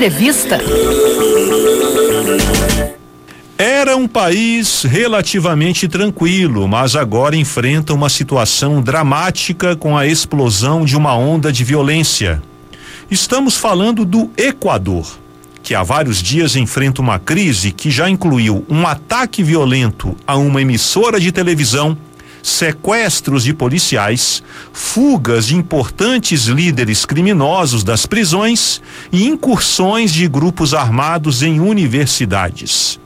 Entrevista. 0.00 0.58
Era 3.58 3.94
um 3.98 4.08
país 4.08 4.82
relativamente 4.84 5.86
tranquilo, 5.86 6.66
mas 6.66 6.96
agora 6.96 7.36
enfrenta 7.36 7.92
uma 7.92 8.08
situação 8.08 8.80
dramática 8.80 9.76
com 9.76 9.98
a 9.98 10.06
explosão 10.06 10.86
de 10.86 10.96
uma 10.96 11.14
onda 11.14 11.52
de 11.52 11.62
violência. 11.64 12.42
Estamos 13.10 13.58
falando 13.58 14.06
do 14.06 14.30
Equador, 14.38 15.06
que 15.62 15.74
há 15.74 15.82
vários 15.82 16.22
dias 16.22 16.56
enfrenta 16.56 17.02
uma 17.02 17.18
crise 17.18 17.70
que 17.70 17.90
já 17.90 18.08
incluiu 18.08 18.64
um 18.70 18.86
ataque 18.86 19.42
violento 19.42 20.16
a 20.26 20.34
uma 20.34 20.62
emissora 20.62 21.20
de 21.20 21.30
televisão, 21.30 21.94
sequestros 22.42 23.44
de 23.44 23.54
policiais, 23.54 24.42
fugas 24.72 25.46
de 25.46 25.56
importantes 25.56 26.46
líderes 26.46 27.04
criminosos 27.04 27.84
das 27.84 28.06
prisões 28.06 28.80
e 29.12 29.26
incursões 29.26 30.12
de 30.12 30.28
grupos 30.28 30.74
armados 30.74 31.42
em 31.42 31.60
universidades. 31.60 33.00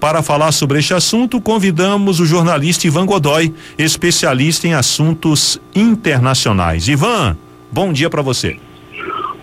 Para 0.00 0.22
falar 0.22 0.52
sobre 0.52 0.78
este 0.78 0.94
assunto, 0.94 1.40
convidamos 1.40 2.20
o 2.20 2.26
jornalista 2.26 2.86
Ivan 2.86 3.04
Godoy, 3.04 3.52
especialista 3.76 4.68
em 4.68 4.74
assuntos 4.74 5.60
internacionais. 5.74 6.86
Ivan, 6.86 7.36
bom 7.72 7.92
dia 7.92 8.08
para 8.08 8.22
você. 8.22 8.58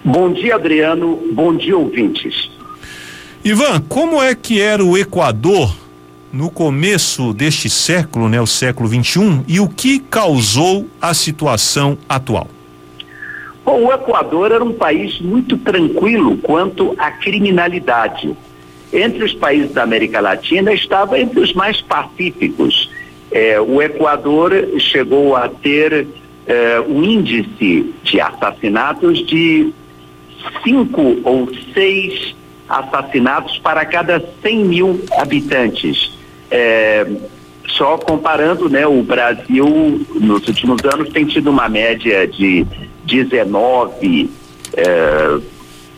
Bom 0.03 0.31
dia, 0.31 0.55
Adriano. 0.55 1.19
Bom 1.33 1.57
dia, 1.57 1.77
ouvintes. 1.77 2.49
Ivan, 3.43 3.81
como 3.81 4.21
é 4.23 4.33
que 4.33 4.61
era 4.61 4.83
o 4.83 4.97
Equador 4.97 5.75
no 6.35 6.51
começo 6.51 7.33
deste 7.33 7.69
século, 7.69 8.27
né, 8.27 8.41
o 8.41 8.45
século 8.45 8.89
21, 8.89 9.45
e 9.47 9.61
o 9.61 9.69
que 9.69 9.99
causou 9.99 10.85
a 11.01 11.13
situação 11.13 11.97
atual? 12.09 12.49
Bom, 13.63 13.85
o 13.85 13.93
Equador 13.93 14.51
era 14.51 14.63
um 14.63 14.73
país 14.73 15.21
muito 15.21 15.57
tranquilo 15.57 16.37
quanto 16.39 16.93
à 16.97 17.09
criminalidade 17.09 18.35
entre 18.91 19.23
os 19.23 19.33
países 19.33 19.71
da 19.71 19.83
América 19.83 20.19
Latina, 20.19 20.73
estava 20.73 21.17
entre 21.17 21.39
os 21.39 21.53
mais 21.53 21.79
pacíficos. 21.79 22.91
É, 23.31 23.59
o 23.59 23.81
Equador 23.81 24.51
chegou 24.77 25.37
a 25.37 25.47
ter 25.47 26.05
é, 26.45 26.81
um 26.81 27.01
índice 27.01 27.93
de 28.03 28.19
assassinatos 28.19 29.25
de 29.25 29.73
cinco 30.63 31.17
ou 31.23 31.49
seis 31.73 32.35
assassinatos 32.67 33.57
para 33.59 33.85
cada 33.85 34.21
100 34.41 34.65
mil 34.65 35.01
habitantes. 35.17 36.13
É, 36.49 37.05
só 37.67 37.97
comparando, 37.97 38.69
né, 38.69 38.85
o 38.85 39.01
Brasil 39.03 40.05
nos 40.15 40.47
últimos 40.47 40.83
anos 40.85 41.09
tem 41.09 41.25
tido 41.25 41.49
uma 41.49 41.67
média 41.67 42.27
de 42.27 42.65
19, 43.05 44.29
é, 44.77 45.39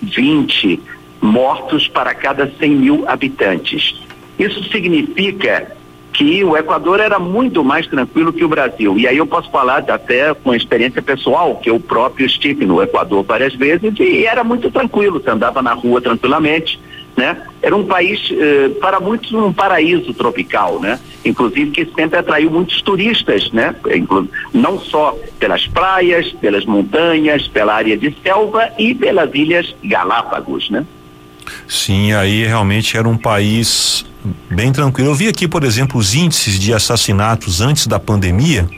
20 0.01 0.81
mortos 1.21 1.87
para 1.87 2.13
cada 2.13 2.49
100 2.59 2.69
mil 2.71 3.03
habitantes. 3.07 4.01
Isso 4.39 4.63
significa 4.65 5.75
que 6.13 6.43
o 6.43 6.57
Equador 6.57 6.99
era 6.99 7.19
muito 7.19 7.63
mais 7.63 7.85
tranquilo 7.85 8.33
que 8.33 8.43
o 8.43 8.49
Brasil. 8.49 8.97
E 8.97 9.07
aí 9.07 9.17
eu 9.17 9.27
posso 9.27 9.51
falar 9.51 9.85
até 9.87 10.33
com 10.33 10.53
experiência 10.53 11.01
pessoal, 11.01 11.57
que 11.57 11.69
eu 11.69 11.79
próprio 11.79 12.25
estive 12.25 12.65
no 12.65 12.81
Equador 12.81 13.23
várias 13.23 13.53
vezes 13.53 13.93
e 13.99 14.25
era 14.25 14.43
muito 14.43 14.71
tranquilo, 14.71 15.21
você 15.21 15.29
andava 15.29 15.61
na 15.61 15.73
rua 15.73 16.01
tranquilamente, 16.01 16.79
né? 17.17 17.35
Era 17.63 17.75
um 17.75 17.83
país, 17.83 18.31
eh, 18.31 18.69
para 18.79 18.99
muitos, 18.99 19.33
um 19.33 19.51
paraíso 19.51 20.13
tropical, 20.13 20.79
né? 20.79 20.99
Inclusive 21.25 21.71
que 21.71 21.85
sempre 21.95 22.19
atraiu 22.19 22.51
muitos 22.51 22.79
turistas, 22.83 23.51
né? 23.51 23.75
Não 24.53 24.79
só 24.79 25.17
pelas 25.39 25.65
praias, 25.65 26.31
pelas 26.33 26.63
montanhas, 26.63 27.47
pela 27.47 27.73
área 27.73 27.97
de 27.97 28.15
selva 28.21 28.69
e 28.77 28.93
pelas 28.93 29.33
ilhas 29.33 29.75
Galápagos, 29.83 30.69
né? 30.69 30.85
Sim, 31.67 32.13
aí 32.13 32.45
realmente 32.45 32.95
era 32.95 33.09
um 33.09 33.17
país 33.17 34.05
bem 34.51 34.71
tranquilo. 34.71 35.09
Eu 35.09 35.15
vi 35.15 35.27
aqui, 35.27 35.47
por 35.47 35.63
exemplo, 35.63 35.99
os 35.99 36.13
índices 36.13 36.59
de 36.59 36.71
assassinatos 36.71 37.61
antes 37.61 37.87
da 37.87 37.99
pandemia 37.99 38.69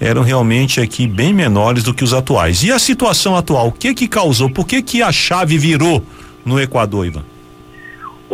eram 0.00 0.22
realmente 0.22 0.80
aqui 0.80 1.06
bem 1.06 1.34
menores 1.34 1.82
do 1.82 1.92
que 1.92 2.02
os 2.02 2.14
atuais. 2.14 2.62
E 2.62 2.72
a 2.72 2.78
situação 2.78 3.36
atual, 3.36 3.68
o 3.68 3.72
que 3.72 3.92
que 3.92 4.08
causou? 4.08 4.48
Por 4.48 4.66
que 4.66 4.80
que 4.80 5.02
a 5.02 5.12
chave 5.12 5.58
virou 5.58 6.04
no 6.44 6.58
Equador, 6.58 7.06
Ivan? 7.06 7.33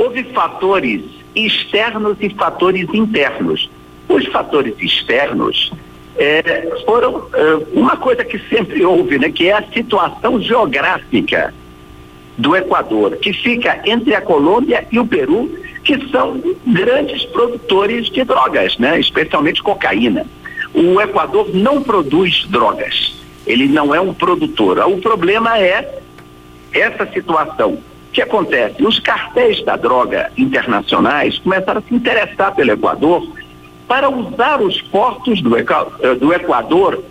Houve 0.00 0.24
fatores 0.32 1.02
externos 1.36 2.16
e 2.22 2.30
fatores 2.30 2.88
internos. 2.94 3.68
Os 4.08 4.24
fatores 4.28 4.74
externos 4.80 5.70
é, 6.16 6.74
foram 6.86 7.28
é, 7.34 7.66
uma 7.74 7.98
coisa 7.98 8.24
que 8.24 8.38
sempre 8.48 8.82
houve, 8.82 9.18
né, 9.18 9.30
que 9.30 9.50
é 9.50 9.52
a 9.52 9.62
situação 9.62 10.40
geográfica 10.40 11.52
do 12.38 12.56
Equador, 12.56 13.16
que 13.16 13.34
fica 13.34 13.78
entre 13.84 14.14
a 14.14 14.22
Colômbia 14.22 14.86
e 14.90 14.98
o 14.98 15.06
Peru, 15.06 15.50
que 15.84 16.08
são 16.08 16.42
grandes 16.66 17.26
produtores 17.26 18.08
de 18.08 18.24
drogas, 18.24 18.78
né? 18.78 18.98
especialmente 18.98 19.62
cocaína. 19.62 20.26
O 20.72 20.98
Equador 20.98 21.54
não 21.54 21.82
produz 21.82 22.46
drogas, 22.48 23.22
ele 23.46 23.68
não 23.68 23.94
é 23.94 24.00
um 24.00 24.14
produtor. 24.14 24.78
O 24.88 24.96
problema 24.96 25.58
é 25.58 26.00
essa 26.72 27.06
situação. 27.12 27.78
O 28.10 28.12
que 28.12 28.22
acontece? 28.22 28.84
Os 28.84 28.98
cartéis 28.98 29.64
da 29.64 29.76
droga 29.76 30.32
internacionais 30.36 31.38
começaram 31.38 31.78
a 31.78 31.82
se 31.88 31.94
interessar 31.94 32.52
pelo 32.56 32.72
Equador 32.72 33.24
para 33.86 34.10
usar 34.10 34.60
os 34.60 34.82
portos 34.82 35.40
do, 35.40 35.56
Equador 35.56 37.04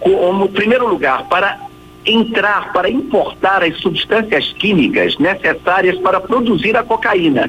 como, 0.00 0.48
primeiro 0.48 0.88
lugar, 0.88 1.28
para 1.28 1.56
entrar 2.04 2.72
para 2.72 2.90
importar 2.90 3.62
as 3.62 3.78
substâncias 3.78 4.52
químicas 4.54 5.16
necessárias 5.18 5.96
para 5.98 6.20
produzir 6.20 6.76
a 6.76 6.82
cocaína. 6.82 7.48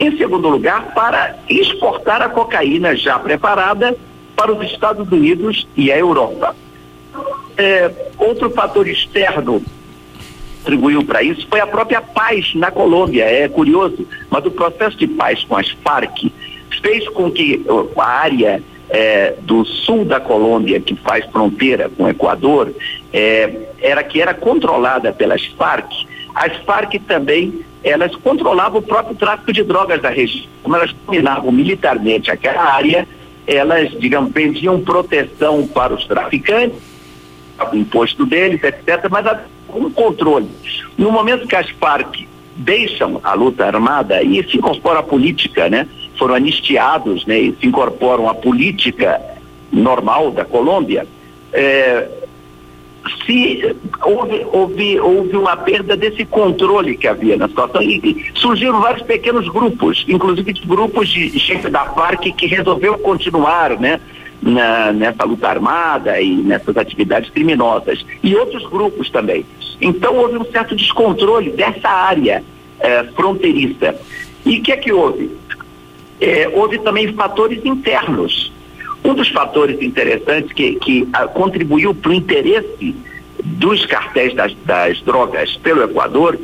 Em 0.00 0.16
segundo 0.16 0.48
lugar, 0.48 0.92
para 0.92 1.36
exportar 1.48 2.20
a 2.20 2.28
cocaína 2.28 2.96
já 2.96 3.16
preparada 3.16 3.96
para 4.34 4.52
os 4.52 4.66
Estados 4.72 5.10
Unidos 5.12 5.68
e 5.76 5.92
a 5.92 5.98
Europa. 5.98 6.56
É, 7.56 7.92
outro 8.18 8.50
fator 8.50 8.88
externo 8.88 9.62
contribuiu 10.64 11.04
para 11.04 11.22
isso 11.22 11.46
foi 11.48 11.60
a 11.60 11.66
própria 11.66 12.00
paz 12.00 12.54
na 12.54 12.70
Colômbia. 12.70 13.24
É 13.24 13.46
curioso, 13.48 14.08
mas 14.30 14.44
o 14.46 14.50
processo 14.50 14.96
de 14.96 15.06
paz 15.06 15.44
com 15.44 15.56
as 15.56 15.68
Farc 15.68 16.32
fez 16.82 17.06
com 17.10 17.30
que 17.30 17.64
a 17.96 18.04
área 18.04 18.62
é, 18.88 19.34
do 19.42 19.64
sul 19.64 20.04
da 20.04 20.18
Colômbia, 20.18 20.80
que 20.80 20.96
faz 20.96 21.24
fronteira 21.26 21.90
com 21.90 22.04
o 22.04 22.08
Equador, 22.08 22.72
é, 23.12 23.68
era 23.80 24.02
que 24.02 24.20
era 24.20 24.32
controlada 24.32 25.12
pelas 25.12 25.44
Farc. 25.44 25.90
As 26.34 26.56
Farc 26.64 26.94
também, 27.06 27.60
elas 27.82 28.14
controlavam 28.16 28.78
o 28.78 28.82
próprio 28.82 29.14
tráfico 29.14 29.52
de 29.52 29.62
drogas 29.62 30.00
da 30.00 30.08
região. 30.08 30.46
Como 30.62 30.74
elas 30.74 30.92
dominavam 31.06 31.52
militarmente 31.52 32.30
aquela 32.30 32.62
área, 32.62 33.06
elas, 33.46 33.90
digamos, 33.98 34.32
vendiam 34.32 34.80
proteção 34.80 35.66
para 35.66 35.92
os 35.92 36.06
traficantes, 36.06 36.78
o 37.72 37.76
imposto 37.76 38.26
deles, 38.26 38.62
etc., 38.62 39.06
mas 39.10 39.26
um 39.74 39.90
controle. 39.90 40.48
No 40.96 41.10
momento 41.10 41.46
que 41.46 41.56
as 41.56 41.68
Farc 41.70 42.26
deixam 42.56 43.20
a 43.22 43.34
luta 43.34 43.66
armada 43.66 44.22
e 44.22 44.42
se 44.48 44.56
incorporam 44.56 45.00
à 45.00 45.02
política, 45.02 45.68
né? 45.68 45.88
Foram 46.16 46.34
anistiados, 46.34 47.26
né? 47.26 47.38
E 47.38 47.56
se 47.60 47.66
incorporam 47.66 48.28
à 48.28 48.34
política 48.34 49.20
normal 49.72 50.30
da 50.30 50.44
Colômbia. 50.44 51.06
É, 51.52 52.08
se 53.26 53.76
houve, 54.02 54.46
houve, 54.52 55.00
houve 55.00 55.36
uma 55.36 55.56
perda 55.56 55.96
desse 55.96 56.24
controle 56.24 56.96
que 56.96 57.06
havia 57.06 57.36
na 57.36 57.48
situação 57.48 57.82
e, 57.82 58.24
surgiram 58.34 58.80
vários 58.80 59.02
pequenos 59.02 59.48
grupos, 59.48 60.04
inclusive 60.08 60.52
grupos 60.64 61.08
de 61.08 61.28
gente 61.38 61.68
da 61.68 61.84
Farc 61.86 62.22
que 62.32 62.46
resolveu 62.46 62.98
continuar, 62.98 63.78
né? 63.78 64.00
Na, 64.46 64.92
nessa 64.92 65.24
luta 65.24 65.48
armada 65.48 66.20
e 66.20 66.36
nessas 66.36 66.76
atividades 66.76 67.30
criminosas 67.30 68.04
e 68.22 68.36
outros 68.36 68.66
grupos 68.66 69.08
também. 69.08 69.46
Então 69.80 70.16
houve 70.16 70.36
um 70.36 70.44
certo 70.44 70.76
descontrole 70.76 71.50
dessa 71.50 71.88
área 71.88 72.44
é, 72.78 73.04
fronteiriça. 73.04 73.98
E 74.44 74.58
o 74.58 74.62
que 74.62 74.72
é 74.72 74.76
que 74.76 74.92
houve? 74.92 75.30
É, 76.20 76.48
houve 76.52 76.78
também 76.78 77.12
fatores 77.14 77.64
internos. 77.64 78.52
Um 79.02 79.14
dos 79.14 79.28
fatores 79.30 79.80
interessantes 79.80 80.52
que, 80.52 80.74
que 80.76 81.08
ah, 81.12 81.26
contribuiu 81.26 81.94
para 81.94 82.10
o 82.10 82.14
interesse 82.14 82.94
dos 83.42 83.84
cartéis 83.86 84.34
das, 84.34 84.54
das 84.64 85.00
drogas 85.02 85.56
pelo 85.56 85.82
Equador 85.82 86.38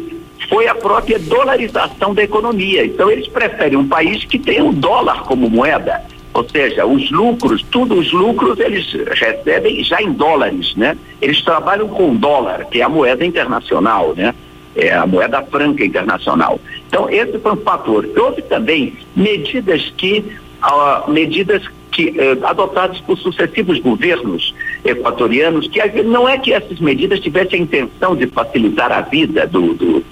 foi 0.48 0.66
a 0.66 0.74
própria 0.74 1.18
dolarização 1.18 2.14
da 2.14 2.22
economia. 2.22 2.84
Então 2.84 3.10
eles 3.10 3.28
preferem 3.28 3.78
um 3.78 3.88
país 3.88 4.24
que 4.24 4.38
tem 4.38 4.60
o 4.60 4.72
dólar 4.72 5.22
como 5.22 5.48
moeda. 5.48 6.02
Ou 6.32 6.48
seja, 6.48 6.86
os 6.86 7.10
lucros, 7.10 7.62
tudo 7.70 7.96
os 7.96 8.12
lucros 8.12 8.58
eles 8.60 8.92
recebem 9.18 9.82
já 9.82 10.00
em 10.00 10.12
dólares, 10.12 10.74
né? 10.76 10.96
Eles 11.20 11.42
trabalham 11.42 11.88
com 11.88 12.14
dólar, 12.14 12.66
que 12.66 12.80
é 12.80 12.84
a 12.84 12.88
moeda 12.88 13.24
internacional, 13.24 14.14
né? 14.16 14.34
É 14.76 14.92
a 14.94 15.04
moeda 15.06 15.42
franca 15.42 15.84
internacional. 15.84 16.60
Então, 16.86 17.10
esse 17.10 17.36
foi 17.38 17.52
um 17.52 17.56
fator. 17.56 18.08
Houve 18.16 18.42
também 18.42 18.94
medidas 19.16 19.92
que, 19.96 20.24
uh, 20.62 21.10
medidas 21.10 21.64
que 21.90 22.10
uh, 22.10 22.46
adotadas 22.46 23.00
por 23.00 23.18
sucessivos 23.18 23.80
governos 23.80 24.54
equatorianos, 24.84 25.66
que 25.66 25.80
não 26.04 26.28
é 26.28 26.38
que 26.38 26.52
essas 26.52 26.78
medidas 26.78 27.18
tivessem 27.18 27.60
a 27.60 27.62
intenção 27.64 28.14
de 28.14 28.28
facilitar 28.28 28.92
a 28.92 29.00
vida 29.00 29.48
do, 29.48 29.74
do 29.74 30.04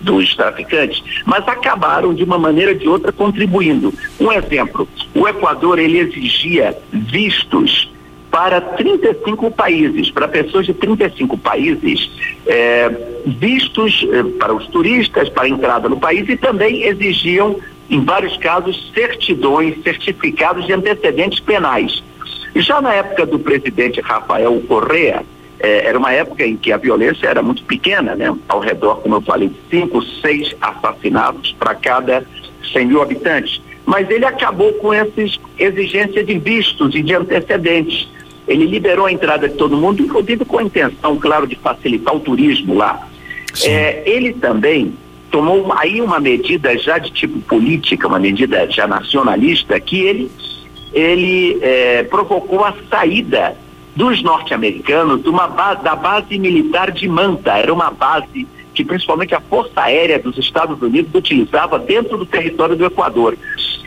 dos 0.00 0.34
traficantes, 0.34 1.02
mas 1.24 1.46
acabaram 1.46 2.14
de 2.14 2.24
uma 2.24 2.38
maneira 2.38 2.72
ou 2.72 2.78
de 2.78 2.88
outra 2.88 3.12
contribuindo. 3.12 3.92
Um 4.18 4.32
exemplo, 4.32 4.88
o 5.14 5.28
Equador 5.28 5.78
ele 5.78 5.98
exigia 5.98 6.76
vistos 6.92 7.90
para 8.30 8.60
35 8.60 9.50
países, 9.50 10.10
para 10.10 10.28
pessoas 10.28 10.64
de 10.64 10.72
35 10.72 11.36
países, 11.36 12.10
é, 12.46 12.88
vistos 13.26 14.06
é, 14.10 14.22
para 14.38 14.54
os 14.54 14.66
turistas, 14.68 15.28
para 15.28 15.44
a 15.44 15.48
entrada 15.48 15.88
no 15.88 15.98
país 15.98 16.28
e 16.28 16.36
também 16.36 16.84
exigiam, 16.84 17.56
em 17.88 18.04
vários 18.04 18.36
casos, 18.36 18.90
certidões, 18.94 19.82
certificados 19.82 20.64
de 20.64 20.72
antecedentes 20.72 21.40
penais. 21.40 22.02
Já 22.54 22.80
na 22.80 22.94
época 22.94 23.26
do 23.26 23.38
presidente 23.38 24.00
Rafael 24.00 24.62
Correa, 24.68 25.24
é, 25.60 25.86
era 25.86 25.98
uma 25.98 26.12
época 26.12 26.44
em 26.44 26.56
que 26.56 26.72
a 26.72 26.78
violência 26.78 27.28
era 27.28 27.42
muito 27.42 27.62
pequena, 27.64 28.14
né? 28.14 28.34
Ao 28.48 28.60
redor, 28.60 28.96
como 29.02 29.16
eu 29.16 29.20
falei, 29.20 29.50
cinco, 29.70 30.02
seis 30.02 30.54
assassinatos 30.60 31.54
para 31.58 31.74
cada 31.74 32.24
100 32.72 32.86
mil 32.86 33.02
habitantes. 33.02 33.60
Mas 33.84 34.08
ele 34.08 34.24
acabou 34.24 34.72
com 34.74 34.92
essas 34.92 35.38
exigências 35.58 36.26
de 36.26 36.38
vistos 36.38 36.94
e 36.94 37.02
de 37.02 37.14
antecedentes. 37.14 38.08
Ele 38.48 38.64
liberou 38.64 39.06
a 39.06 39.12
entrada 39.12 39.48
de 39.48 39.54
todo 39.54 39.76
mundo, 39.76 40.02
inclusive 40.02 40.44
com 40.44 40.58
a 40.58 40.62
intenção, 40.62 41.16
claro, 41.16 41.46
de 41.46 41.56
facilitar 41.56 42.16
o 42.16 42.20
turismo 42.20 42.74
lá. 42.74 43.06
É, 43.64 44.02
ele 44.06 44.32
também 44.32 44.94
tomou 45.30 45.72
aí 45.76 46.00
uma 46.00 46.18
medida 46.18 46.76
já 46.78 46.98
de 46.98 47.10
tipo 47.10 47.38
política, 47.40 48.08
uma 48.08 48.18
medida 48.18 48.68
já 48.70 48.86
nacionalista, 48.86 49.78
que 49.78 50.00
ele, 50.00 50.30
ele 50.92 51.58
é, 51.60 52.02
provocou 52.04 52.64
a 52.64 52.74
saída 52.88 53.56
dos 53.94 54.22
norte-americanos 54.22 55.22
base, 55.48 55.82
da 55.82 55.96
base 55.96 56.38
militar 56.38 56.90
de 56.90 57.08
Manta. 57.08 57.52
Era 57.52 57.72
uma 57.72 57.90
base 57.90 58.46
que 58.74 58.84
principalmente 58.84 59.34
a 59.34 59.40
Força 59.40 59.80
Aérea 59.82 60.18
dos 60.18 60.38
Estados 60.38 60.80
Unidos 60.80 61.12
utilizava 61.14 61.78
dentro 61.78 62.16
do 62.16 62.24
território 62.24 62.76
do 62.76 62.84
Equador. 62.84 63.36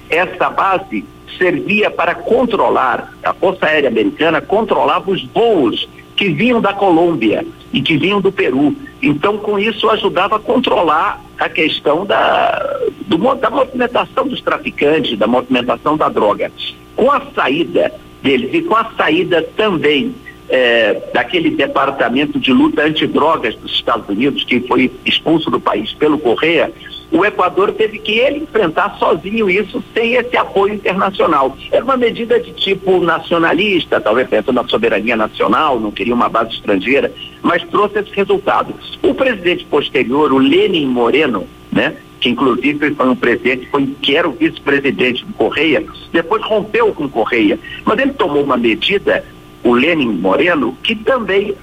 Essa 0.10 0.50
base 0.50 1.06
servia 1.38 1.90
para 1.90 2.14
controlar, 2.14 3.14
a 3.24 3.34
Força 3.34 3.66
Aérea 3.66 3.90
Americana 3.90 4.42
controlava 4.42 5.10
os 5.10 5.24
voos 5.28 5.88
que 6.16 6.30
vinham 6.30 6.62
da 6.62 6.74
Colômbia 6.74 7.46
e 7.72 7.82
que 7.82 7.98
vinham 7.98 8.22
do 8.22 8.32
Peru. 8.32 8.76
Então, 9.02 9.38
com 9.38 9.58
isso, 9.58 9.90
ajudava 9.90 10.36
a 10.36 10.40
controlar 10.40 11.20
a 11.40 11.50
questão 11.50 12.06
da, 12.06 12.80
do, 13.08 13.18
da 13.36 13.50
movimentação 13.50 14.28
dos 14.28 14.42
traficantes, 14.42 15.18
da 15.18 15.26
movimentação 15.26 15.98
da 15.98 16.08
droga. 16.08 16.52
Com 16.96 17.12
a 17.12 17.22
saída 17.34 17.92
deles 18.24 18.50
e 18.54 18.62
com 18.62 18.76
a 18.76 18.90
saída 18.98 19.44
também 19.56 20.16
é, 20.50 21.10
daquele 21.14 21.52
departamento 21.52 22.40
de 22.40 22.52
luta 22.52 22.84
antidrogas 22.84 23.56
dos 23.56 23.72
Estados 23.72 24.08
Unidos, 24.08 24.44
que 24.44 24.62
foi 24.62 24.92
expulso 25.06 25.52
do 25.52 25.60
país 25.60 25.94
pelo 25.94 26.18
Correia, 26.18 26.72
o 27.12 27.24
Equador 27.24 27.72
teve 27.74 28.00
que 28.00 28.14
ele 28.14 28.40
enfrentar 28.40 28.98
sozinho 28.98 29.48
isso, 29.48 29.84
sem 29.94 30.16
esse 30.16 30.36
apoio 30.36 30.74
internacional. 30.74 31.56
Era 31.72 31.84
uma 31.84 31.96
medida 31.96 32.40
de 32.40 32.52
tipo 32.54 33.00
nacionalista, 33.02 34.02
talvez 34.02 34.28
pensando 34.28 34.56
na 34.56 34.68
soberania 34.68 35.16
nacional, 35.16 35.80
não 35.80 35.92
queria 35.92 36.16
uma 36.16 36.28
base 36.28 36.56
estrangeira, 36.56 37.14
mas 37.44 37.62
trouxe 37.66 38.00
esse 38.00 38.12
resultado. 38.16 38.74
O 39.04 39.14
presidente 39.14 39.64
posterior, 39.66 40.34
o 40.34 40.40
Lenin 40.40 40.88
Moreno, 40.88 41.48
né, 41.72 41.96
que 42.24 42.30
inclusive 42.30 42.96
foi 42.96 43.10
um 43.10 43.16
presidente, 43.18 43.68
foi, 43.70 43.86
que 44.02 44.16
era 44.16 44.30
o 44.30 44.32
vice-presidente 44.32 45.26
do 45.26 45.34
Correia, 45.34 45.84
depois 46.14 46.42
rompeu 46.42 46.94
com 46.94 47.04
o 47.04 47.10
Correia. 47.10 47.60
Mas 47.84 48.00
ele 48.00 48.14
tomou 48.14 48.42
uma 48.42 48.56
medida, 48.56 49.26
o 49.62 49.74
Lenin 49.74 50.14
Moreno, 50.14 50.78
que 50.82 50.96
também 50.96 51.54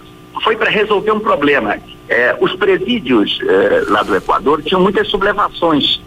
foi 0.44 0.56
para 0.56 0.70
resolver 0.70 1.12
um 1.12 1.18
problema. 1.18 1.78
É, 2.10 2.36
os 2.38 2.54
presídios 2.56 3.38
é, 3.42 3.84
lá 3.88 4.02
do 4.02 4.14
Equador 4.14 4.62
tinham 4.62 4.82
muitas 4.82 5.08
sublevações, 5.08 5.98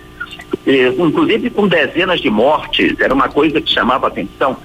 é, 0.68 0.90
inclusive 1.00 1.50
com 1.50 1.68
dezenas 1.68 2.22
de 2.22 2.30
mortes, 2.30 3.00
era 3.00 3.12
uma 3.12 3.30
coisa 3.30 3.60
que 3.60 3.72
chamava 3.72 4.06
atenção. 4.06 4.56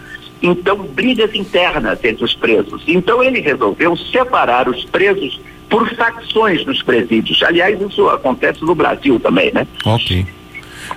Então, 0.43 0.77
brigas 0.77 1.35
internas 1.35 1.99
entre 2.05 2.25
os 2.25 2.35
presos. 2.35 2.83
Então, 2.87 3.23
ele 3.23 3.41
resolveu 3.41 3.97
separar 3.97 4.69
os 4.69 4.85
presos 4.85 5.41
por 5.69 5.89
facções 5.95 6.65
nos 6.65 6.83
presídios. 6.83 7.43
Aliás, 7.43 7.81
isso 7.81 8.09
acontece 8.09 8.65
no 8.65 8.75
Brasil 8.75 9.21
também, 9.21 9.53
né? 9.53 9.67
Ok. 9.85 10.27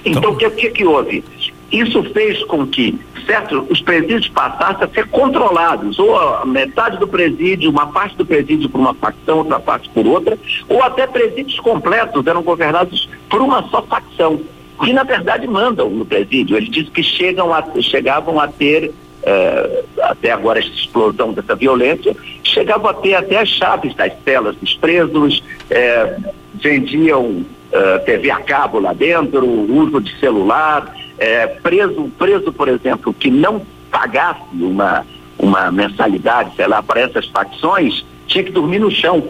Então, 0.05 0.31
o 0.31 0.35
então... 0.35 0.35
que, 0.35 0.49
que, 0.51 0.69
que 0.69 0.85
houve? 0.85 1.23
Isso 1.71 2.03
fez 2.11 2.43
com 2.43 2.67
que, 2.67 2.99
certo, 3.25 3.65
os 3.69 3.81
presídios 3.81 4.27
passassem 4.27 4.83
a 4.83 4.87
ser 4.89 5.07
controlados, 5.07 5.97
ou 5.99 6.17
a 6.17 6.45
metade 6.45 6.97
do 6.97 7.07
presídio, 7.07 7.69
uma 7.69 7.87
parte 7.87 8.17
do 8.17 8.25
presídio 8.25 8.69
por 8.69 8.79
uma 8.79 8.93
facção, 8.93 9.37
outra 9.37 9.59
parte 9.59 9.89
por 9.89 10.05
outra, 10.05 10.37
ou 10.67 10.83
até 10.83 11.07
presídios 11.07 11.59
completos 11.61 12.27
eram 12.27 12.43
governados 12.43 13.07
por 13.29 13.41
uma 13.41 13.63
só 13.69 13.81
facção, 13.83 14.41
que 14.83 14.91
na 14.91 15.03
verdade 15.03 15.47
mandam 15.47 15.89
no 15.89 16.05
presídio. 16.05 16.57
Eles 16.57 16.69
dizem 16.69 16.91
que 16.91 17.03
chegam 17.03 17.53
a, 17.53 17.63
chegavam 17.81 18.37
a 18.37 18.49
ter 18.49 18.91
é, 19.23 19.83
até 20.01 20.31
agora 20.31 20.59
essa 20.59 20.69
explosão 20.69 21.33
dessa 21.33 21.55
violência, 21.55 22.15
chegavam 22.43 22.89
a 22.89 22.93
ter 22.93 23.15
até 23.15 23.39
as 23.39 23.49
chaves 23.49 23.93
das 23.95 24.13
celas 24.23 24.55
dos 24.55 24.75
presos, 24.75 25.43
é, 25.69 26.17
vendiam 26.55 27.45
é, 27.71 27.97
TV 27.99 28.31
a 28.31 28.39
cabo 28.39 28.79
lá 28.79 28.93
dentro, 28.93 29.45
uso 29.47 30.01
de 30.01 30.17
celular, 30.19 30.93
é, 31.17 31.47
preso, 31.47 32.11
preso, 32.17 32.51
por 32.51 32.67
exemplo, 32.67 33.13
que 33.13 33.29
não 33.29 33.61
pagasse 33.89 34.41
uma, 34.53 35.05
uma 35.37 35.71
mensalidade, 35.71 36.55
sei 36.55 36.67
lá, 36.67 36.81
para 36.81 37.01
essas 37.01 37.27
facções, 37.27 38.05
tinha 38.27 38.43
que 38.43 38.51
dormir 38.51 38.79
no 38.79 38.89
chão 38.89 39.27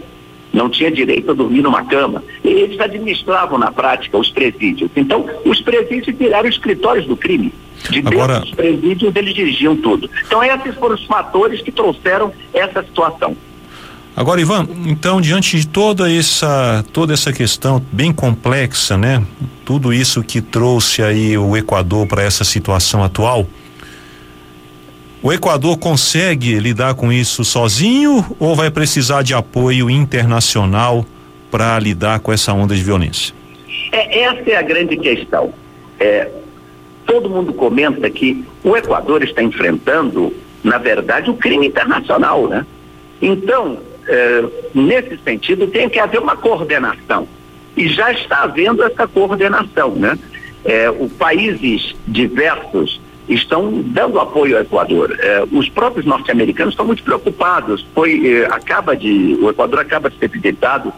não 0.54 0.70
tinha 0.70 0.92
direito 0.92 1.32
a 1.32 1.34
dormir 1.34 1.62
numa 1.62 1.86
cama. 1.86 2.24
E 2.44 2.50
eles 2.50 2.80
administravam 2.80 3.58
na 3.58 3.72
prática 3.72 4.18
os 4.18 4.30
presídios. 4.30 4.92
Então, 4.96 5.26
os 5.46 5.62
presídios 5.62 6.16
viraram 6.18 6.50
escritórios 6.50 7.06
do 7.06 7.16
crime. 7.16 7.54
De 7.90 8.00
Agora... 8.00 8.40
dentro 8.40 8.50
dos 8.50 8.56
presídios 8.56 9.16
eles 9.16 9.34
dirigiam 9.34 9.76
tudo. 9.76 10.10
Então, 10.26 10.44
esses 10.44 10.76
foram 10.76 10.96
os 10.96 11.06
fatores 11.06 11.62
que 11.62 11.72
trouxeram 11.72 12.32
essa 12.54 12.84
situação. 12.84 13.36
Agora, 14.16 14.42
Ivan, 14.42 14.68
então, 14.86 15.22
diante 15.22 15.58
de 15.58 15.68
toda 15.68 16.12
essa, 16.12 16.84
toda 16.92 17.14
essa 17.14 17.32
questão 17.32 17.82
bem 17.92 18.12
complexa, 18.12 18.98
né? 18.98 19.24
Tudo 19.64 19.94
isso 19.94 20.22
que 20.22 20.42
trouxe 20.42 21.02
aí 21.02 21.38
o 21.38 21.56
Equador 21.56 22.06
para 22.08 22.22
essa 22.22 22.44
situação 22.44 23.04
atual, 23.04 23.48
o 25.24 25.32
Equador 25.32 25.78
consegue 25.78 26.60
lidar 26.60 26.96
com 26.96 27.12
isso 27.12 27.46
sozinho 27.46 28.26
ou 28.38 28.56
vai 28.56 28.70
precisar 28.70 29.22
de 29.22 29.34
apoio 29.34 29.90
internacional 29.90 31.06
para 31.50 31.80
lidar 31.80 32.20
com 32.20 32.34
essa 32.34 32.52
onda 32.54 32.76
de 32.76 32.84
violência? 32.84 33.34
É, 33.92 34.24
essa 34.24 34.50
é 34.50 34.56
a 34.56 34.62
grande 34.62 34.98
questão. 34.98 35.54
É, 36.00 36.28
todo 37.12 37.30
mundo 37.30 37.52
comenta 37.52 38.10
que 38.10 38.46
o 38.64 38.78
Equador 38.78 39.22
está 39.22 39.44
enfrentando, 39.44 40.34
na 40.64 40.78
verdade, 40.78 41.30
o 41.30 41.34
crime 41.34 41.68
internacional, 41.68 42.48
né? 42.48 42.66
Então, 43.22 43.80
é, 44.08 44.46
nesse 44.74 45.18
sentido, 45.18 45.68
tem 45.68 45.90
que 45.90 46.00
haver 46.00 46.22
uma 46.22 46.38
coordenação. 46.38 47.28
E 47.76 47.90
já 47.90 48.14
está 48.14 48.44
havendo 48.44 48.82
essa 48.82 49.06
coordenação, 49.10 49.94
né? 49.94 50.18
É, 50.64 50.90
os 50.90 51.12
países 51.12 51.94
diversos 52.08 53.02
estão 53.28 53.70
dando 53.88 54.18
apoio 54.18 54.56
ao 54.56 54.62
Equador. 54.62 55.14
É, 55.20 55.44
os 55.52 55.68
próprios 55.68 56.06
norte-americanos 56.06 56.74
estão 56.74 56.86
muito 56.86 57.04
preocupados. 57.04 57.86
Foi, 57.94 58.46
acaba 58.50 58.96
de, 58.96 59.38
o 59.42 59.50
Equador 59.50 59.80
acaba 59.80 60.10
de 60.10 60.18
ser 60.18 60.30
visitado 60.30 60.94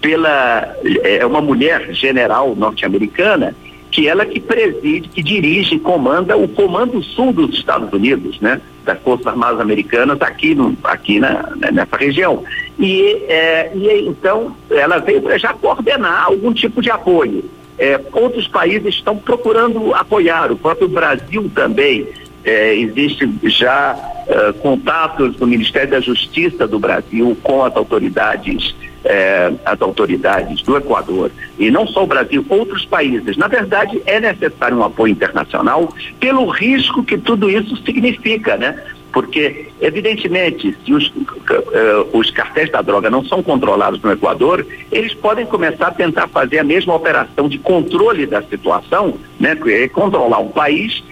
pela 0.00 0.76
é, 1.02 1.26
uma 1.26 1.40
mulher 1.40 1.92
general 1.92 2.54
norte-americana 2.54 3.52
que 3.96 4.06
ela 4.06 4.26
que 4.26 4.38
preside, 4.38 5.08
que 5.08 5.22
dirige, 5.22 5.78
comanda 5.78 6.36
o 6.36 6.46
Comando 6.46 7.02
Sul 7.02 7.32
dos 7.32 7.54
Estados 7.54 7.90
Unidos, 7.90 8.38
né? 8.40 8.60
Das 8.84 9.00
Forças 9.00 9.26
Armadas 9.26 9.58
Americanas 9.58 10.20
aqui, 10.20 10.54
no, 10.54 10.76
aqui 10.84 11.18
na, 11.18 11.48
né, 11.56 11.70
nessa 11.72 11.96
região. 11.96 12.44
E, 12.78 13.24
é, 13.26 13.72
e 13.74 14.06
então 14.06 14.54
ela 14.70 14.98
veio 14.98 15.22
para 15.22 15.38
já 15.38 15.54
coordenar 15.54 16.26
algum 16.26 16.52
tipo 16.52 16.82
de 16.82 16.90
apoio. 16.90 17.42
É, 17.78 17.98
outros 18.12 18.46
países 18.46 18.96
estão 18.96 19.16
procurando 19.16 19.94
apoiar, 19.94 20.52
o 20.52 20.58
próprio 20.58 20.88
Brasil 20.88 21.50
também. 21.54 22.06
É, 22.46 22.76
existe 22.76 23.28
já 23.42 23.98
é, 24.28 24.52
contatos 24.52 25.34
do 25.34 25.48
Ministério 25.48 25.90
da 25.90 26.00
Justiça 26.00 26.66
do 26.66 26.78
Brasil 26.78 27.36
com 27.42 27.64
as 27.64 27.76
autoridades, 27.76 28.72
é, 29.04 29.52
as 29.64 29.82
autoridades 29.82 30.62
do 30.62 30.76
Equador 30.76 31.32
e 31.58 31.72
não 31.72 31.88
só 31.88 32.04
o 32.04 32.06
Brasil, 32.06 32.46
outros 32.48 32.84
países. 32.84 33.36
Na 33.36 33.48
verdade, 33.48 34.00
é 34.06 34.20
necessário 34.20 34.78
um 34.78 34.84
apoio 34.84 35.10
internacional 35.10 35.92
pelo 36.20 36.46
risco 36.46 37.02
que 37.02 37.18
tudo 37.18 37.50
isso 37.50 37.76
significa, 37.84 38.56
né? 38.56 38.80
Porque, 39.16 39.68
evidentemente, 39.80 40.76
se 40.84 40.92
os, 40.92 41.08
uh, 41.08 42.06
os 42.12 42.30
cartéis 42.30 42.70
da 42.70 42.82
droga 42.82 43.08
não 43.08 43.24
são 43.24 43.42
controlados 43.42 43.98
no 44.02 44.12
Equador, 44.12 44.66
eles 44.92 45.14
podem 45.14 45.46
começar 45.46 45.86
a 45.86 45.90
tentar 45.90 46.28
fazer 46.28 46.58
a 46.58 46.62
mesma 46.62 46.94
operação 46.94 47.48
de 47.48 47.56
controle 47.56 48.26
da 48.26 48.42
situação, 48.42 49.14
né, 49.40 49.56
é 49.68 49.88
controlar 49.88 50.40
um 50.40 50.48
país, 50.48 51.02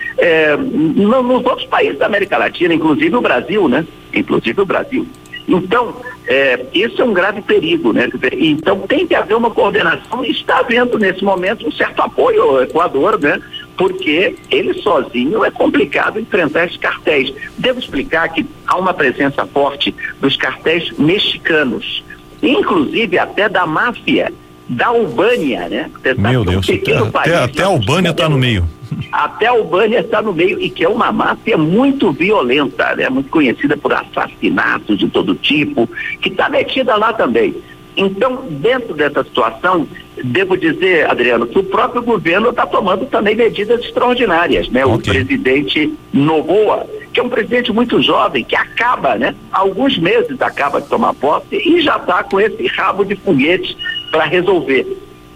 no, 0.94 1.22
nos 1.22 1.46
outros 1.46 1.64
países 1.64 1.98
da 1.98 2.04
América 2.04 2.36
Latina, 2.36 2.74
inclusive 2.74 3.16
o 3.16 3.22
Brasil, 3.22 3.70
né? 3.70 3.86
Inclusive 4.12 4.60
o 4.60 4.66
Brasil. 4.66 5.06
Então, 5.48 5.96
é, 6.26 6.60
é 6.74 7.04
um 7.04 7.14
grave 7.14 7.40
perigo, 7.40 7.94
né? 7.94 8.08
Então 8.32 8.80
tem 8.80 9.06
que 9.06 9.14
haver 9.14 9.34
uma 9.34 9.50
coordenação 9.50 10.22
e 10.22 10.30
está 10.30 10.58
havendo 10.58 10.98
nesse 10.98 11.24
momento 11.24 11.66
um 11.66 11.72
certo 11.72 12.00
apoio 12.00 12.42
ao 12.42 12.62
Equador, 12.62 13.18
né? 13.18 13.40
Porque 13.76 14.36
ele 14.50 14.74
sozinho 14.82 15.44
é 15.44 15.50
complicado 15.50 16.20
enfrentar 16.20 16.66
esses 16.66 16.76
cartéis. 16.76 17.34
Devo 17.58 17.78
explicar 17.78 18.28
que 18.28 18.46
há 18.66 18.76
uma 18.76 18.94
presença 18.94 19.44
forte 19.46 19.94
dos 20.20 20.36
cartéis 20.36 20.92
mexicanos, 20.98 22.04
inclusive 22.42 23.18
até 23.18 23.48
da 23.48 23.66
máfia 23.66 24.32
da 24.68 24.86
Albânia, 24.86 25.68
né? 25.68 25.90
Meu 26.16 26.44
Deus, 26.44 26.66
até, 26.68 27.10
país, 27.10 27.32
até 27.34 27.62
a 27.62 27.66
Albânia 27.66 28.10
está 28.10 28.28
no 28.28 28.38
meio. 28.38 28.68
Até 29.12 29.46
a 29.46 29.50
Albânia 29.50 30.00
está 30.00 30.22
no 30.22 30.32
meio 30.32 30.60
e 30.60 30.70
que 30.70 30.84
é 30.84 30.88
uma 30.88 31.12
máfia 31.12 31.58
muito 31.58 32.12
violenta, 32.12 32.94
né? 32.96 33.08
Muito 33.08 33.28
conhecida 33.28 33.76
por 33.76 33.92
assassinatos 33.92 34.98
de 34.98 35.08
todo 35.08 35.34
tipo, 35.34 35.88
que 36.20 36.28
está 36.28 36.48
metida 36.48 36.96
lá 36.96 37.12
também. 37.12 37.54
Então, 37.96 38.44
dentro 38.50 38.94
dessa 38.94 39.22
situação, 39.22 39.86
devo 40.22 40.56
dizer, 40.56 41.08
Adriano, 41.08 41.46
que 41.46 41.58
o 41.58 41.64
próprio 41.64 42.02
governo 42.02 42.50
está 42.50 42.66
tomando 42.66 43.06
também 43.06 43.36
medidas 43.36 43.80
extraordinárias, 43.84 44.68
né? 44.68 44.84
Okay. 44.84 44.96
O 44.96 44.98
presidente 44.98 45.94
Novoa, 46.12 46.86
que 47.12 47.20
é 47.20 47.22
um 47.22 47.28
presidente 47.28 47.72
muito 47.72 48.02
jovem, 48.02 48.44
que 48.44 48.56
acaba, 48.56 49.14
né? 49.14 49.34
Há 49.52 49.60
alguns 49.60 49.96
meses 49.96 50.40
acaba 50.42 50.80
de 50.80 50.88
tomar 50.88 51.14
posse 51.14 51.56
e 51.56 51.80
já 51.80 51.96
está 51.96 52.24
com 52.24 52.40
esse 52.40 52.66
rabo 52.66 53.04
de 53.04 53.14
foguetes 53.16 53.76
para 54.10 54.24
resolver. 54.24 54.86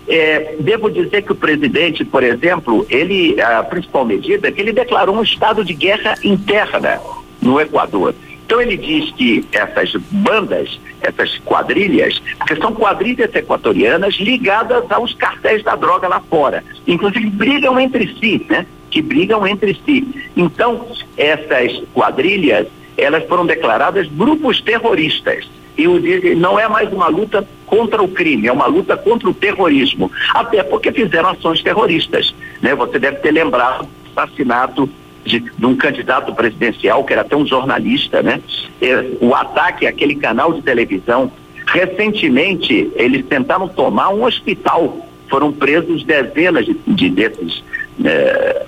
É, 0.09 0.57
devo 0.59 0.91
dizer 0.91 1.23
que 1.23 1.33
o 1.33 1.37
presidente, 1.37 2.05
por 2.05 2.25
exemplo, 2.25 2.87
ele, 2.89 3.39
a 3.41 3.63
principal 3.63 4.05
medida 4.07 4.49
é 4.49 4.53
que 4.53 4.61
ele 4.61 4.73
declarou 4.73 5.15
um 5.15 5.23
estado 5.23 5.63
de 5.63 5.75
guerra 5.75 6.15
interna 6.25 6.99
no 7.43 7.61
Equador. 7.61 8.15
Então 8.49 8.63
ele 8.63 8.79
diz 8.79 9.11
que 9.11 9.45
essas 9.53 9.93
bandas, 10.11 10.81
essas 11.03 11.37
quadrilhas, 11.41 12.19
que 12.47 12.57
são 12.57 12.73
quadrilhas 12.73 13.35
equatorianas 13.35 14.15
ligadas 14.15 14.91
aos 14.91 15.13
cartéis 15.13 15.63
da 15.63 15.77
droga 15.77 16.09
lá 16.09 16.19
fora, 16.31 16.65
inclusive 16.87 17.29
brigam 17.29 17.79
entre 17.79 18.09
si, 18.19 18.47
né? 18.49 18.65
Que 18.91 19.03
brigam 19.03 19.47
entre 19.47 19.79
si. 19.85 20.31
Então 20.35 20.87
essas 21.15 21.79
quadrilhas, 21.93 22.67
elas 22.97 23.23
foram 23.29 23.45
declaradas 23.45 24.09
grupos 24.09 24.63
terroristas 24.63 25.47
e 25.77 25.87
o 25.87 26.01
não 26.39 26.59
é 26.59 26.67
mais 26.67 26.91
uma 26.91 27.09
luta 27.09 27.47
contra 27.67 28.03
o 28.03 28.09
crime, 28.09 28.49
é 28.49 28.53
uma 28.53 28.67
luta 28.67 28.97
contra 28.97 29.29
o 29.29 29.35
terrorismo. 29.35 30.11
Até 30.33 30.63
porque 30.63 30.91
fizeram 30.91 31.29
ações 31.29 31.63
terroristas. 31.63 32.35
Né? 32.63 32.75
Você 32.75 32.99
deve 32.99 33.19
ter 33.19 33.31
lembrado 33.31 33.83
do 33.83 34.21
assassinato 34.21 34.89
de, 35.25 35.41
de, 35.41 35.67
um 35.67 35.77
candidato 35.77 36.35
presidencial, 36.35 37.05
que 37.05 37.13
era 37.13 37.23
até 37.23 37.37
um 37.37 37.47
jornalista, 37.47 38.23
né? 38.23 38.41
É, 38.81 39.05
o 39.21 39.35
ataque 39.35 39.87
àquele 39.87 40.15
canal 40.15 40.53
de 40.53 40.63
televisão. 40.63 41.31
Recentemente, 41.67 42.91
eles 42.95 43.27
tentaram 43.27 43.69
tomar 43.69 44.11
um 44.11 44.25
hospital. 44.25 45.07
Foram 45.29 45.53
presos 45.53 46.03
dezenas 46.05 46.65
de, 46.65 46.75
de 46.87 47.11
desses 47.11 47.63
é, 48.05 48.65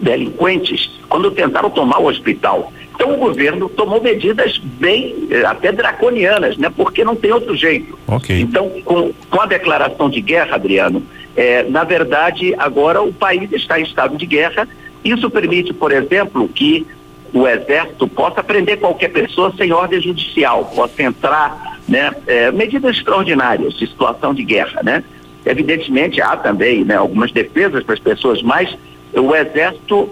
delinquentes 0.00 0.90
quando 1.08 1.30
tentaram 1.30 1.70
tomar 1.70 1.98
o 1.98 2.06
hospital. 2.06 2.72
Então 2.94 3.12
o 3.14 3.18
governo 3.18 3.68
tomou 3.68 4.02
medidas 4.02 4.58
bem, 4.58 5.28
eh, 5.30 5.44
até 5.44 5.70
draconianas, 5.70 6.56
né? 6.56 6.72
Porque 6.74 7.04
não 7.04 7.14
tem 7.14 7.30
outro 7.30 7.54
jeito. 7.54 7.98
Okay. 8.06 8.40
Então, 8.40 8.70
com, 8.84 9.12
com 9.30 9.40
a 9.40 9.46
declaração 9.46 10.08
de 10.08 10.20
guerra, 10.22 10.56
Adriano, 10.56 11.02
é, 11.36 11.62
na 11.64 11.84
verdade, 11.84 12.54
agora 12.56 13.02
o 13.02 13.12
país 13.12 13.52
está 13.52 13.78
em 13.78 13.82
estado 13.82 14.16
de 14.16 14.24
guerra. 14.24 14.66
Isso 15.08 15.30
permite, 15.30 15.72
por 15.72 15.92
exemplo, 15.92 16.48
que 16.48 16.86
o 17.32 17.46
exército 17.46 18.08
possa 18.08 18.42
prender 18.42 18.78
qualquer 18.78 19.08
pessoa 19.08 19.52
sem 19.56 19.72
ordem 19.72 20.00
judicial, 20.00 20.64
possa 20.74 21.02
entrar, 21.02 21.78
né? 21.88 22.10
É, 22.26 22.50
medidas 22.50 22.96
extraordinárias 22.96 23.74
de 23.74 23.86
situação 23.86 24.34
de 24.34 24.42
guerra, 24.42 24.82
né? 24.82 25.04
Evidentemente 25.44 26.20
há 26.20 26.36
também, 26.36 26.84
né, 26.84 26.96
algumas 26.96 27.30
defesas 27.30 27.84
para 27.84 27.94
as 27.94 28.00
pessoas, 28.00 28.42
mas 28.42 28.76
o 29.14 29.34
Exército 29.34 30.10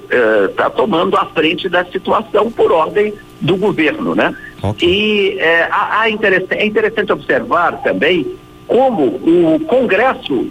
está 0.48 0.66
eh, 0.66 0.70
tomando 0.70 1.16
a 1.16 1.26
frente 1.26 1.68
da 1.68 1.84
situação 1.84 2.50
por 2.52 2.70
ordem 2.70 3.12
do 3.40 3.56
governo, 3.56 4.14
né? 4.14 4.34
Okay. 4.62 4.88
E 4.88 5.38
eh, 5.40 5.68
há, 5.70 6.02
há 6.02 6.10
interesse, 6.10 6.46
é 6.50 6.64
interessante 6.64 7.12
observar 7.12 7.82
também 7.82 8.26
como 8.68 9.06
o 9.06 9.60
Congresso, 9.66 10.46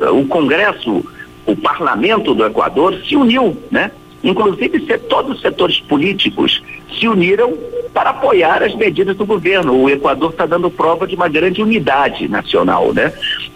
o 0.00 0.26
Congresso, 0.26 1.04
o 1.46 1.56
Parlamento 1.56 2.34
do 2.34 2.44
Equador 2.44 3.00
se 3.06 3.16
uniu, 3.16 3.56
né? 3.70 3.90
Inclusive 4.22 4.80
todos 4.98 5.36
os 5.36 5.40
setores 5.40 5.78
políticos 5.80 6.62
se 6.98 7.06
uniram 7.06 7.56
para 7.94 8.10
apoiar 8.10 8.62
as 8.62 8.74
medidas 8.74 9.16
do 9.16 9.24
governo. 9.24 9.82
O 9.82 9.88
Equador 9.88 10.30
está 10.30 10.46
dando 10.46 10.70
prova 10.70 11.06
de 11.06 11.14
uma 11.14 11.28
grande 11.28 11.62
unidade 11.62 12.26
nacional, 12.26 12.92
né? 12.92 13.12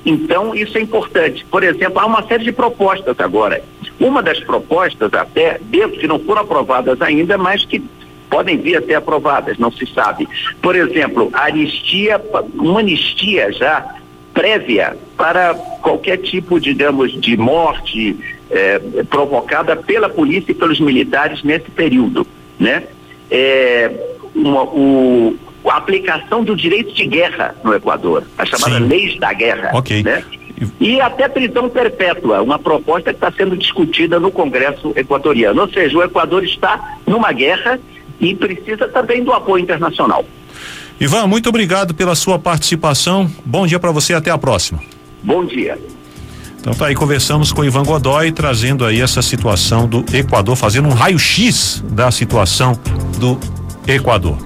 Então 0.06 0.54
isso 0.54 0.78
é 0.78 0.80
importante. 0.80 1.44
Por 1.50 1.64
exemplo, 1.64 1.98
há 1.98 2.06
uma 2.06 2.22
série 2.22 2.44
de 2.44 2.52
propostas 2.52 3.18
agora 3.18 3.62
uma 4.00 4.22
das 4.22 4.40
propostas, 4.40 5.12
até 5.12 5.60
dentro, 5.60 6.00
que 6.00 6.08
não 6.08 6.18
foram 6.18 6.40
aprovadas 6.40 7.00
ainda, 7.02 7.36
mas 7.36 7.64
que 7.64 7.80
podem 8.30 8.56
vir 8.56 8.76
a 8.76 8.82
ser 8.82 8.94
aprovadas, 8.94 9.58
não 9.58 9.70
se 9.70 9.86
sabe. 9.86 10.26
Por 10.62 10.74
exemplo, 10.74 11.28
anistia, 11.34 12.20
uma 12.54 12.80
anistia 12.80 13.52
já 13.52 13.96
prévia 14.32 14.96
para 15.16 15.54
qualquer 15.54 16.18
tipo, 16.18 16.60
digamos, 16.60 17.12
de 17.20 17.36
morte 17.36 18.16
eh, 18.50 18.80
provocada 19.08 19.76
pela 19.76 20.08
polícia 20.08 20.52
e 20.52 20.54
pelos 20.54 20.80
militares 20.80 21.42
nesse 21.42 21.70
período, 21.70 22.26
né? 22.58 22.84
É, 23.30 23.90
uma, 24.34 24.64
o, 24.64 25.36
a 25.64 25.76
aplicação 25.76 26.42
do 26.42 26.56
direito 26.56 26.92
de 26.92 27.06
guerra 27.06 27.54
no 27.62 27.74
Equador, 27.74 28.24
a 28.36 28.44
chamada 28.44 28.78
Sim. 28.78 28.88
leis 28.88 29.18
da 29.18 29.32
guerra, 29.32 29.70
okay. 29.76 30.02
né? 30.02 30.24
E 30.78 31.00
até 31.00 31.28
prisão 31.28 31.70
perpétua, 31.70 32.42
uma 32.42 32.58
proposta 32.58 33.12
que 33.12 33.16
está 33.16 33.32
sendo 33.32 33.56
discutida 33.56 34.20
no 34.20 34.30
Congresso 34.30 34.92
equatoriano. 34.94 35.62
Ou 35.62 35.68
seja, 35.68 35.96
o 35.96 36.02
Equador 36.02 36.44
está 36.44 36.98
numa 37.06 37.32
guerra 37.32 37.80
e 38.20 38.34
precisa 38.34 38.86
também 38.88 39.24
do 39.24 39.32
apoio 39.32 39.62
internacional. 39.62 40.24
Ivan, 41.00 41.26
muito 41.26 41.48
obrigado 41.48 41.94
pela 41.94 42.14
sua 42.14 42.38
participação. 42.38 43.30
Bom 43.42 43.66
dia 43.66 43.80
para 43.80 43.90
você, 43.90 44.12
até 44.12 44.30
a 44.30 44.36
próxima. 44.36 44.80
Bom 45.22 45.46
dia. 45.46 45.78
Então 46.60 46.74
tá 46.74 46.88
aí, 46.88 46.94
conversamos 46.94 47.52
com 47.52 47.64
Ivan 47.64 47.84
Godoy, 47.84 48.30
trazendo 48.32 48.84
aí 48.84 49.00
essa 49.00 49.22
situação 49.22 49.88
do 49.88 50.04
Equador, 50.14 50.56
fazendo 50.56 50.88
um 50.88 50.92
raio-x 50.92 51.82
da 51.90 52.10
situação 52.10 52.78
do 53.18 53.40
Equador. 53.88 54.36